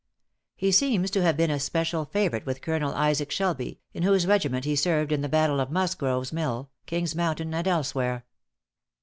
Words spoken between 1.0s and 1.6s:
to have been a